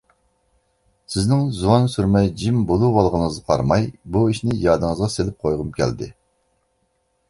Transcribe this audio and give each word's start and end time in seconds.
سىزنىڭ 1.15 1.43
زۇۋان 1.57 1.85
سۈرمەي 1.97 2.31
جىم 2.45 2.59
بولۇۋالغىنىڭىزغا 2.73 3.47
قارىماي 3.53 3.89
بۇ 4.17 4.27
ئىشىنى 4.33 4.61
يادىڭىزغا 4.67 5.15
سېلىپ 5.19 5.43
قويغۇم 5.47 5.75
كەلدى. 5.81 6.15